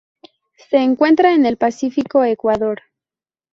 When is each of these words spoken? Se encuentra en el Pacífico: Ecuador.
Se 0.71 0.77
encuentra 0.77 1.35
en 1.35 1.45
el 1.45 1.57
Pacífico: 1.57 2.23
Ecuador. 2.23 2.81